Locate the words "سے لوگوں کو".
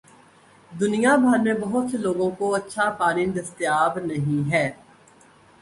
1.91-2.53